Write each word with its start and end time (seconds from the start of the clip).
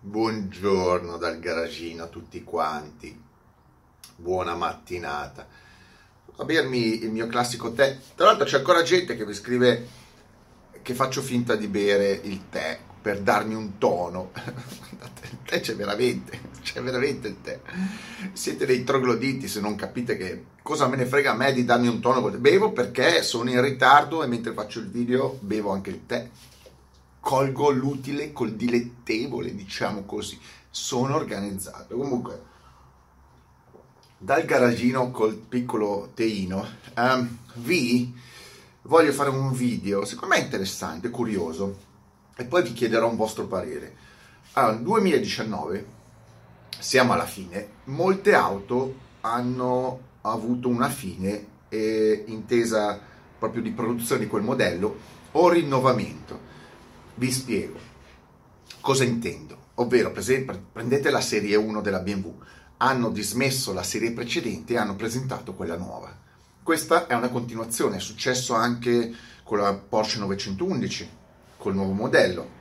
Buongiorno 0.00 1.16
dal 1.16 1.40
garagino 1.40 2.04
a 2.04 2.06
tutti 2.06 2.44
quanti. 2.44 3.20
Buona 4.14 4.54
mattinata. 4.54 5.44
A 6.36 6.44
bermi 6.44 7.02
il 7.02 7.10
mio 7.10 7.26
classico 7.26 7.72
tè. 7.72 7.98
Tra 8.14 8.26
l'altro 8.26 8.44
c'è 8.44 8.58
ancora 8.58 8.82
gente 8.82 9.16
che 9.16 9.26
mi 9.26 9.34
scrive 9.34 9.88
che 10.82 10.94
faccio 10.94 11.20
finta 11.20 11.56
di 11.56 11.66
bere 11.66 12.12
il 12.12 12.48
tè 12.48 12.78
per 13.02 13.22
darmi 13.22 13.54
un 13.54 13.76
tono. 13.78 14.30
Il 14.34 15.38
tè 15.44 15.58
c'è 15.58 15.74
veramente, 15.74 16.42
c'è 16.62 16.80
veramente 16.80 17.26
il 17.26 17.40
tè. 17.42 17.60
Siete 18.32 18.66
dei 18.66 18.84
trogloditi 18.84 19.48
se 19.48 19.58
non 19.58 19.74
capite 19.74 20.16
che 20.16 20.44
cosa 20.62 20.86
me 20.86 20.94
ne 20.94 21.06
frega 21.06 21.32
a 21.32 21.34
me 21.34 21.52
di 21.52 21.64
darmi 21.64 21.88
un 21.88 21.98
tono. 21.98 22.20
Bevo 22.30 22.70
perché 22.70 23.24
sono 23.24 23.50
in 23.50 23.60
ritardo 23.60 24.22
e 24.22 24.28
mentre 24.28 24.52
faccio 24.52 24.78
il 24.78 24.90
video 24.90 25.38
bevo 25.40 25.72
anche 25.72 25.90
il 25.90 26.06
tè 26.06 26.30
colgo 27.20 27.70
l'utile 27.70 28.32
col 28.32 28.54
dilettevole, 28.54 29.54
diciamo 29.54 30.04
così. 30.04 30.38
Sono 30.70 31.16
organizzato. 31.16 31.96
Comunque, 31.96 32.42
dal 34.16 34.44
garagino 34.44 35.10
col 35.10 35.34
piccolo 35.34 36.10
teino, 36.14 36.66
um, 36.96 37.38
vi 37.54 38.12
voglio 38.82 39.12
fare 39.12 39.30
un 39.30 39.52
video, 39.52 40.04
secondo 40.04 40.34
me 40.34 40.40
interessante, 40.40 41.10
curioso, 41.10 41.86
e 42.36 42.44
poi 42.44 42.62
vi 42.62 42.72
chiederò 42.72 43.08
un 43.08 43.16
vostro 43.16 43.46
parere. 43.46 43.96
Allora, 44.52 44.74
nel 44.74 44.82
2019, 44.82 45.86
siamo 46.78 47.12
alla 47.12 47.26
fine, 47.26 47.68
molte 47.84 48.34
auto 48.34 49.06
hanno 49.20 50.00
avuto 50.22 50.68
una 50.68 50.88
fine 50.88 51.46
eh, 51.68 52.24
intesa 52.26 52.98
proprio 53.38 53.62
di 53.62 53.70
produzione 53.70 54.22
di 54.22 54.26
quel 54.26 54.42
modello 54.42 54.96
o 55.32 55.48
rinnovamento 55.48 56.47
vi 57.18 57.32
spiego 57.32 57.78
cosa 58.80 59.04
intendo, 59.04 59.70
ovvero 59.74 60.12
prendete 60.12 61.10
la 61.10 61.20
serie 61.20 61.56
1 61.56 61.80
della 61.82 61.98
BMW, 61.98 62.30
hanno 62.78 63.10
dismesso 63.10 63.72
la 63.72 63.82
serie 63.82 64.12
precedente 64.12 64.74
e 64.74 64.78
hanno 64.78 64.94
presentato 64.94 65.52
quella 65.54 65.76
nuova. 65.76 66.16
Questa 66.62 67.06
è 67.06 67.14
una 67.14 67.28
continuazione, 67.28 67.96
è 67.96 68.00
successo 68.00 68.54
anche 68.54 69.12
con 69.42 69.58
la 69.58 69.74
Porsche 69.74 70.18
911, 70.18 71.10
col 71.56 71.74
nuovo 71.74 71.92
modello, 71.92 72.56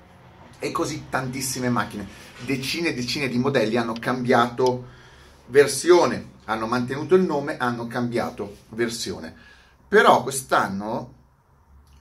e 0.59 0.71
così 0.71 1.05
tantissime 1.09 1.69
macchine, 1.69 2.07
decine 2.43 2.89
e 2.89 2.93
decine 2.93 3.27
di 3.27 3.37
modelli 3.37 3.77
hanno 3.77 3.93
cambiato 3.93 4.87
versione, 5.47 6.31
hanno 6.45 6.65
mantenuto 6.65 7.13
il 7.13 7.21
nome, 7.21 7.57
hanno 7.57 7.85
cambiato 7.85 8.57
versione. 8.69 9.33
Però 9.87 10.23
quest'anno 10.23 11.13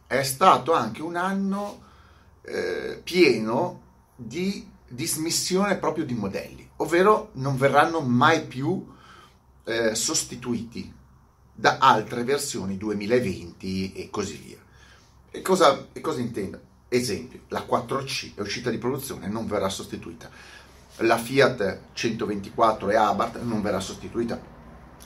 è 0.06 0.22
stato 0.22 0.72
anche 0.72 1.02
un 1.02 1.16
anno 1.16 1.84
eh, 2.46 3.00
pieno 3.02 3.82
di 4.14 4.74
dismissione 4.88 5.76
proprio 5.76 6.04
di 6.04 6.14
modelli, 6.14 6.68
ovvero 6.76 7.30
non 7.34 7.56
verranno 7.56 8.00
mai 8.00 8.46
più 8.46 8.86
eh, 9.64 9.94
sostituiti 9.94 10.92
da 11.52 11.78
altre 11.78 12.22
versioni 12.22 12.76
2020 12.76 13.94
e 13.94 14.10
così 14.10 14.36
via. 14.36 14.58
E 15.30 15.42
cosa, 15.42 15.88
e 15.92 16.00
cosa 16.00 16.20
intendo? 16.20 16.60
Esempio, 16.88 17.40
la 17.48 17.66
4C 17.68 18.36
è 18.36 18.40
uscita 18.40 18.70
di 18.70 18.78
produzione, 18.78 19.28
non 19.28 19.46
verrà 19.46 19.68
sostituita. 19.68 20.30
La 20.98 21.18
Fiat 21.18 21.80
124 21.92 22.90
e 22.90 22.94
Abarth 22.94 23.40
non 23.42 23.60
verrà 23.60 23.80
sostituita. 23.80 24.40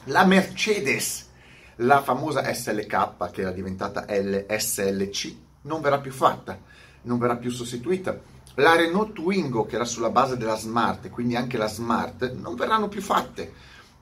La 0.05 0.25
Mercedes, 0.25 1.29
la 1.77 2.03
famosa 2.03 2.53
SLK 2.53 3.31
che 3.31 3.41
era 3.41 3.51
diventata 3.51 4.05
LSLC, 4.09 5.35
non 5.63 5.81
verrà 5.81 5.99
più 5.99 6.13
fatta 6.13 6.59
non 7.03 7.19
verrà 7.19 7.37
più 7.37 7.51
sostituita. 7.51 8.19
La 8.55 8.77
Renault 8.77 9.13
Twingo, 9.13 9.65
che 9.65 9.77
era 9.77 9.85
sulla 9.85 10.11
base 10.11 10.37
della 10.37 10.57
Smart, 10.57 11.09
quindi 11.09 11.37
anche 11.37 11.57
la 11.57 11.69
Smart, 11.69 12.33
non 12.33 12.57
verranno 12.57 12.89
più 12.89 13.01
fatte. 13.01 13.53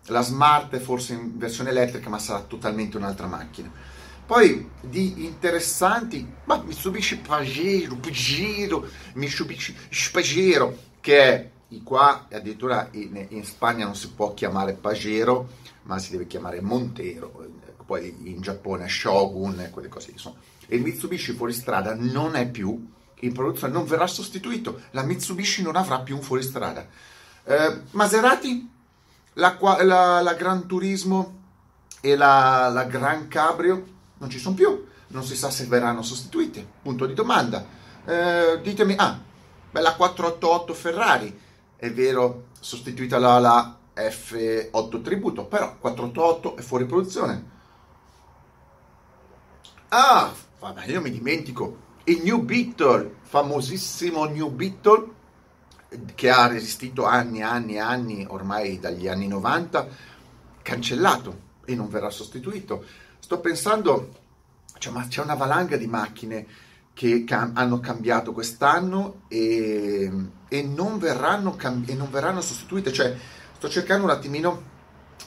La 0.07 0.23
Smart 0.23 0.77
forse 0.79 1.13
in 1.13 1.37
versione 1.37 1.71
elettrica, 1.71 2.09
ma 2.09 2.19
sarà 2.19 2.41
totalmente 2.41 2.97
un'altra 2.97 3.27
macchina. 3.27 3.71
Poi 4.27 4.71
di 4.81 5.25
interessanti, 5.25 6.27
ma 6.45 6.63
Mitsubishi 6.63 7.19
Pajero, 7.19 7.97
Pajero, 7.97 8.87
Mitsubishi 9.15 9.75
Pajero, 10.13 10.77
che 11.01 11.19
è 11.19 11.51
qua 11.83 12.27
addirittura 12.31 12.89
in, 12.93 13.27
in, 13.29 13.45
Spagna 13.45 13.85
non 13.85 13.95
si 13.95 14.11
può 14.11 14.35
chiamare 14.35 14.75
Pajero, 14.75 15.49
ma 15.85 15.99
si 15.99 16.11
deve 16.11 16.27
chiamare 16.27 16.61
Montero, 16.61 17.47
poi 17.87 18.15
in 18.25 18.41
Giappone 18.41 18.87
Shogun, 18.87 19.69
quelle 19.71 19.89
cose 19.89 20.11
insomma 20.11 20.37
e 20.69 20.77
il 20.77 20.83
Mitsubishi 20.83 21.33
fuoristrada 21.33 21.95
non 21.95 22.37
è 22.37 22.49
più 22.49 22.91
in 23.21 23.33
produzione, 23.33 23.73
non 23.73 23.87
verrà 23.87 24.07
sostituito. 24.07 24.83
La 24.91 25.03
Mitsubishi 25.03 25.63
non 25.63 25.77
avrà 25.77 26.01
più 26.01 26.17
un 26.17 26.23
fuoristrada. 26.23 26.87
Eh, 27.45 27.81
Maserati, 27.93 28.71
la, 29.35 29.57
la, 29.83 30.21
la, 30.21 30.35
Gran 30.35 30.67
Turismo 30.67 31.37
e 32.01 32.17
la, 32.17 32.69
la 32.69 32.85
Gran 32.85 33.29
Cabrio 33.29 33.97
non 34.19 34.31
ci 34.31 34.39
sono 34.39 34.55
più, 34.55 34.87
non 35.09 35.25
si 35.25 35.37
sa 35.37 35.51
se 35.51 35.65
verranno 35.67 36.03
sostituite. 36.03 36.67
Punto 36.83 37.07
di 37.07 37.15
domanda. 37.15 37.65
Eh, 38.05 38.61
ditemi, 38.63 38.95
ah, 38.97 39.19
beh, 39.71 39.81
la 39.81 39.95
488 39.95 40.75
Ferrari, 40.75 41.41
è 41.77 41.91
vero, 41.91 42.47
sostituita 42.61 43.19
la, 43.19 43.39
la 43.39 43.77
F8 43.95 45.03
Tributo, 45.03 45.45
però 45.45 45.77
488 45.79 46.57
è 46.57 46.63
fuori 46.63 46.87
produzione. 46.87 47.57
Ah, 49.89 50.33
vabbè, 50.61 50.87
io 50.87 51.01
mi 51.01 51.11
dimentico, 51.11 51.87
il 52.09 52.23
New 52.23 52.43
Beetle, 52.43 53.17
famosissimo 53.23 54.25
New 54.25 54.51
Beetle, 54.51 55.17
che 56.15 56.31
ha 56.31 56.47
resistito 56.47 57.05
anni 57.05 57.39
e 57.39 57.43
anni 57.43 57.75
e 57.75 57.81
anni, 57.81 58.27
ormai 58.29 58.79
dagli 58.79 59.09
anni 59.09 59.27
90, 59.27 59.89
cancellato 60.63 61.47
e 61.65 61.75
non 61.75 61.89
verrà 61.89 62.11
sostituito. 62.11 62.85
Sto 63.19 63.41
pensando, 63.41 64.15
cioè, 64.79 64.93
ma 64.93 65.07
c'è 65.07 65.23
una 65.23 65.35
valanga 65.35 65.77
di 65.77 65.87
macchine 65.87 66.47
che 66.95 67.25
cam- 67.25 67.57
hanno 67.57 67.79
cambiato 67.81 68.33
quest'anno 68.33 69.23
e, 69.29 70.11
e, 70.49 70.63
non 70.63 70.99
verranno 70.99 71.57
cam- 71.57 71.85
e 71.87 71.95
non 71.95 72.11
verranno 72.11 72.41
sostituite. 72.41 72.93
Cioè, 72.93 73.17
sto 73.57 73.69
cercando 73.69 74.05
un 74.05 74.11
attimino 74.11 74.63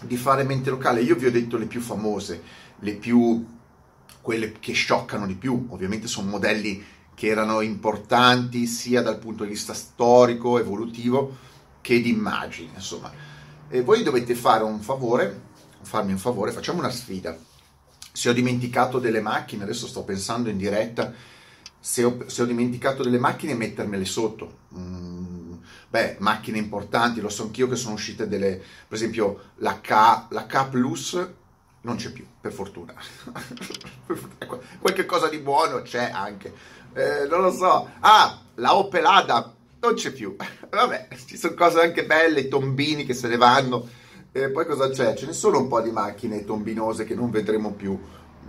di 0.02 0.18
fare 0.18 0.44
mente 0.44 0.72
locale. 0.72 1.02
Io 1.02 1.16
vi 1.16 1.28
ho 1.28 1.31
detto 1.31 1.58
le 1.58 1.66
più 1.68 1.80
famose, 1.80 2.42
le 2.80 2.94
più 2.96 3.46
quelle 4.21 4.53
che 4.59 4.73
scioccano 4.73 5.25
di 5.25 5.35
più. 5.35 5.67
Ovviamente 5.69 6.07
sono 6.07 6.29
modelli 6.29 6.83
che 7.13 7.27
erano 7.27 7.61
importanti 7.61 8.65
sia 8.65 9.01
dal 9.01 9.19
punto 9.19 9.43
di 9.43 9.51
vista 9.51 9.73
storico, 9.73 10.57
evolutivo, 10.57 11.37
che 11.81 12.01
di 12.01 12.09
immagine, 12.09 12.71
insomma. 12.75 13.11
E 13.69 13.81
voi 13.81 14.03
dovete 14.03 14.35
fare 14.35 14.63
un 14.63 14.79
favore, 14.81 15.41
farmi 15.81 16.11
un 16.11 16.17
favore, 16.17 16.51
facciamo 16.51 16.79
una 16.79 16.89
sfida. 16.89 17.37
Se 18.11 18.29
ho 18.29 18.33
dimenticato 18.33 18.99
delle 18.99 19.21
macchine, 19.21 19.63
adesso 19.63 19.87
sto 19.87 20.03
pensando 20.03 20.49
in 20.49 20.57
diretta, 20.57 21.13
se 21.79 22.03
ho, 22.03 22.23
se 22.27 22.41
ho 22.41 22.45
dimenticato 22.45 23.03
delle 23.03 23.19
macchine 23.19 23.55
mettermele 23.55 24.05
sotto. 24.05 24.59
Mm, 24.75 25.53
beh, 25.89 26.17
macchine 26.19 26.57
importanti, 26.57 27.21
lo 27.21 27.29
so 27.29 27.43
anch'io 27.43 27.67
che 27.67 27.75
sono 27.75 27.95
uscite 27.95 28.27
delle, 28.27 28.61
per 28.88 28.97
esempio 28.97 29.51
la 29.57 29.79
K, 29.79 29.89
la 30.29 30.45
K 30.47 30.69
Plus 30.69 31.27
non 31.81 31.96
c'è 31.96 32.12
più, 32.12 32.25
per 32.40 32.52
fortuna. 32.52 32.94
Qualche 34.80 35.06
cosa 35.06 35.28
di 35.30 35.40
buono 35.40 35.81
c'è 35.81 36.12
anche. 36.14 36.53
Eh, 36.94 37.25
non 37.28 37.42
lo 37.42 37.52
so. 37.52 37.90
Ah, 38.00 38.40
la 38.56 38.75
Opel 38.75 39.06
Adam 39.06 39.53
non 39.80 39.94
c'è 39.96 40.12
più. 40.12 40.36
Vabbè, 40.69 41.08
ci 41.25 41.38
sono 41.38 41.56
cose 41.56 41.81
anche 41.81 42.06
belle, 42.06 42.42
i 42.42 42.47
tombini 42.47 43.06
che 43.06 43.14
se 43.14 43.28
ne 43.28 43.38
vanno. 43.38 43.88
E 44.31 44.50
poi 44.50 44.66
cosa 44.66 44.90
c'è? 44.90 45.14
Ce 45.16 45.25
ne 45.25 45.34
sono 45.34 45.59
un 45.59 45.68
po' 45.68 45.81
di 45.81 45.92
macchine 45.92 46.46
tombinose 46.46 47.03
che 47.03 47.16
non 47.16 47.31
vedremo 47.31 47.72
più. 47.72 48.00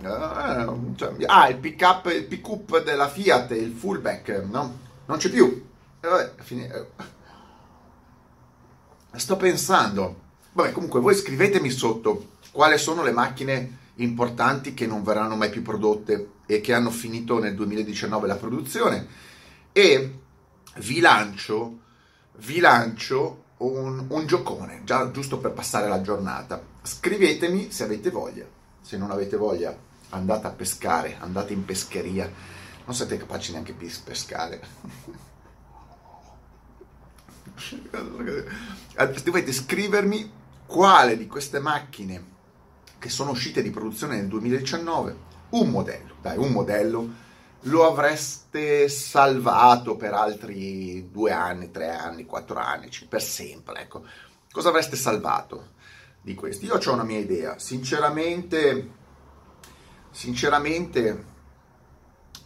Ah, 0.03 0.73
cioè, 0.95 1.13
ah 1.25 1.49
il 1.49 1.57
pick 1.57 1.81
up, 1.81 2.05
il 2.11 2.25
pick 2.25 2.47
up 2.47 2.83
della 2.83 3.07
Fiat, 3.07 3.51
il 3.51 3.71
fullback, 3.71 4.43
no? 4.49 4.79
Non 5.05 5.17
c'è 5.17 5.29
più. 5.29 5.65
E 5.99 6.07
vabbè, 6.07 6.33
fine... 6.37 6.87
Sto 9.15 9.37
pensando. 9.37 10.21
Vabbè, 10.53 10.71
comunque 10.71 10.99
voi 10.99 11.15
scrivetemi 11.15 11.71
sotto 11.71 12.37
quali 12.51 12.77
sono 12.77 13.01
le 13.03 13.11
macchine 13.11 13.81
importanti 13.95 14.73
che 14.73 14.85
non 14.85 15.03
verranno 15.03 15.35
mai 15.35 15.49
più 15.49 15.63
prodotte 15.63 16.29
e 16.45 16.61
che 16.61 16.73
hanno 16.73 16.91
finito 16.91 17.39
nel 17.39 17.55
2019 17.55 18.27
la 18.27 18.35
produzione 18.35 19.07
e 19.71 20.19
vi 20.77 20.99
lancio, 20.99 21.79
vi 22.37 22.59
lancio 22.59 23.43
un, 23.57 24.05
un 24.07 24.27
giocone, 24.27 24.81
già 24.83 25.09
giusto 25.09 25.39
per 25.39 25.51
passare 25.51 25.87
la 25.87 26.01
giornata. 26.01 26.61
Scrivetemi 26.83 27.71
se 27.71 27.83
avete 27.83 28.11
voglia, 28.11 28.45
se 28.79 28.97
non 28.97 29.09
avete 29.09 29.37
voglia 29.37 29.75
andate 30.09 30.47
a 30.47 30.51
pescare, 30.51 31.17
andate 31.19 31.53
in 31.53 31.65
pescheria, 31.65 32.31
non 32.85 32.93
siete 32.93 33.17
capaci 33.17 33.51
neanche 33.51 33.75
di 33.75 33.91
pescare. 34.03 34.61
Dovete 39.23 39.51
scrivermi 39.51 40.41
quale 40.73 41.17
di 41.17 41.27
queste 41.27 41.59
macchine 41.59 42.31
che 42.97 43.07
sono 43.07 43.29
uscite 43.29 43.61
di 43.61 43.69
produzione 43.69 44.15
nel 44.15 44.27
2019, 44.27 45.17
un 45.49 45.69
modello, 45.69 46.15
dai, 46.19 46.35
un 46.39 46.51
modello 46.51 47.09
lo 47.65 47.85
avreste 47.85 48.89
salvato 48.89 49.95
per 49.95 50.15
altri 50.15 51.11
due 51.11 51.31
anni, 51.31 51.69
tre 51.69 51.91
anni, 51.91 52.25
quattro 52.25 52.57
anni, 52.57 52.89
per 53.07 53.21
sempre, 53.21 53.81
ecco. 53.81 54.03
Cosa 54.51 54.69
avreste 54.69 54.95
salvato 54.95 55.73
di 56.19 56.33
questi? 56.33 56.65
Io 56.65 56.79
ho 56.83 56.91
una 56.91 57.03
mia 57.03 57.19
idea, 57.19 57.59
sinceramente, 57.59 58.89
sinceramente, 60.09 61.25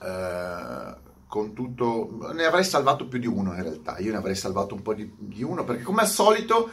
eh, 0.04 0.96
con 1.28 1.54
tutto, 1.54 2.34
ne 2.34 2.44
avrei 2.44 2.66
salvato 2.66 3.08
più 3.08 3.20
di 3.20 3.28
uno 3.28 3.54
in 3.54 3.64
realtà, 3.64 4.00
io 4.00 4.12
ne 4.12 4.18
avrei 4.18 4.36
salvato 4.36 4.76
un 4.76 4.82
po' 4.82 4.94
di, 4.94 5.10
di 5.18 5.44
uno, 5.44 5.64
perché 5.64 5.84
come 5.84 6.02
al 6.02 6.10
solito, 6.10 6.70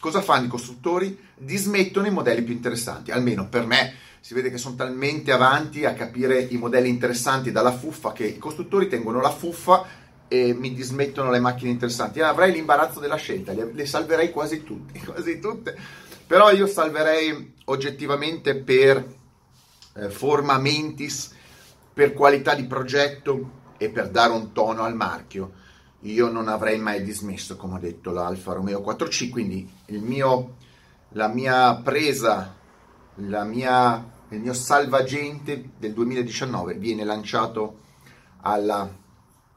cosa 0.00 0.20
fanno 0.20 0.46
i 0.46 0.48
costruttori? 0.48 1.18
Dismettono 1.36 2.06
i 2.06 2.10
modelli 2.10 2.42
più 2.42 2.54
interessanti, 2.54 3.10
almeno 3.10 3.48
per 3.48 3.66
me, 3.66 3.94
si 4.20 4.34
vede 4.34 4.50
che 4.50 4.58
sono 4.58 4.74
talmente 4.74 5.32
avanti 5.32 5.84
a 5.84 5.94
capire 5.94 6.40
i 6.40 6.56
modelli 6.56 6.88
interessanti 6.88 7.52
dalla 7.52 7.72
fuffa 7.72 8.12
che 8.12 8.26
i 8.26 8.38
costruttori 8.38 8.88
tengono 8.88 9.20
la 9.20 9.30
fuffa 9.30 9.86
e 10.28 10.52
mi 10.52 10.74
dismettono 10.74 11.30
le 11.30 11.40
macchine 11.40 11.70
interessanti. 11.70 12.20
avrei 12.20 12.52
l'imbarazzo 12.52 13.00
della 13.00 13.16
scelta, 13.16 13.52
le, 13.52 13.70
le 13.72 13.86
salverei 13.86 14.30
quasi 14.30 14.62
tutte, 14.64 14.98
quasi 15.04 15.38
tutte. 15.38 15.76
Però 16.26 16.50
io 16.50 16.66
salverei 16.66 17.54
oggettivamente 17.64 18.54
per 18.56 19.02
eh, 19.94 20.10
forma 20.10 20.58
mentis, 20.58 21.34
per 21.92 22.12
qualità 22.12 22.54
di 22.54 22.64
progetto 22.64 23.50
e 23.78 23.88
per 23.88 24.10
dare 24.10 24.32
un 24.32 24.52
tono 24.52 24.82
al 24.82 24.94
marchio. 24.94 25.52
Io 26.02 26.30
non 26.30 26.48
avrei 26.48 26.78
mai 26.78 27.02
dismesso, 27.02 27.56
come 27.56 27.74
ho 27.74 27.78
detto, 27.78 28.12
l'Alfa 28.12 28.52
Romeo 28.52 28.80
4C, 28.80 29.30
quindi 29.30 29.68
mio, 30.00 30.56
la 31.10 31.28
mia 31.28 31.74
presa 31.76 32.54
mia, 33.44 34.08
il 34.28 34.40
mio 34.40 34.52
salvagente 34.52 35.70
del 35.76 35.92
2019 35.92 36.74
viene 36.74 37.04
lanciato 37.04 37.78
alla 38.42 38.88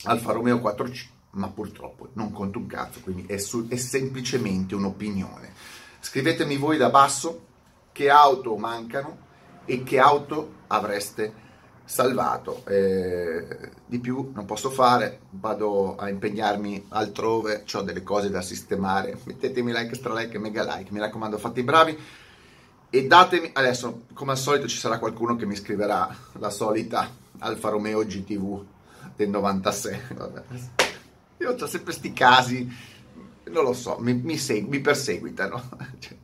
Alfa 0.03 0.31
Romeo 0.31 0.57
4C, 0.57 1.05
ma 1.31 1.47
purtroppo 1.49 2.09
non 2.13 2.31
conto 2.31 2.57
un 2.57 2.65
cazzo, 2.65 3.01
quindi 3.01 3.25
è, 3.27 3.37
su, 3.37 3.67
è 3.67 3.75
semplicemente 3.75 4.73
un'opinione. 4.73 5.53
Scrivetemi 5.99 6.57
voi 6.57 6.77
da 6.77 6.89
basso 6.89 7.45
che 7.91 8.09
auto 8.09 8.57
mancano 8.57 9.29
e 9.65 9.83
che 9.83 9.99
auto 9.99 10.53
avreste 10.67 11.49
salvato. 11.91 12.63
Eh, 12.67 13.45
di 13.85 13.99
più 13.99 14.31
non 14.33 14.45
posso 14.45 14.69
fare, 14.69 15.19
vado 15.31 15.97
a 15.97 16.07
impegnarmi 16.07 16.85
altrove, 16.89 17.65
ho 17.73 17.81
delle 17.81 18.01
cose 18.01 18.29
da 18.29 18.41
sistemare. 18.41 19.19
Mettetemi 19.25 19.73
like, 19.73 19.93
stra 19.95 20.13
like 20.13 20.39
mega 20.39 20.63
like, 20.63 20.91
mi 20.93 20.99
raccomando, 20.99 21.37
fate 21.37 21.59
i 21.59 21.63
bravi 21.63 21.97
e 22.89 23.07
datemi, 23.07 23.49
adesso 23.53 24.03
come 24.13 24.31
al 24.31 24.37
solito 24.37 24.67
ci 24.67 24.77
sarà 24.77 24.99
qualcuno 24.99 25.35
che 25.35 25.45
mi 25.45 25.55
scriverà 25.55 26.13
la 26.39 26.49
solita 26.49 27.09
Alfa 27.39 27.69
Romeo 27.69 28.05
GTV 28.05 28.65
del 29.15 29.29
96, 29.29 29.99
Vabbè. 30.15 30.43
io 31.39 31.51
ho 31.51 31.57
sempre 31.57 31.83
questi 31.83 32.13
casi, 32.13 32.69
non 33.45 33.63
lo 33.63 33.73
so, 33.73 33.97
mi, 33.99 34.13
mi, 34.13 34.37
segu- 34.37 34.69
mi 34.69 34.79
perseguitano. 34.79 35.61
Cioè, 35.99 36.17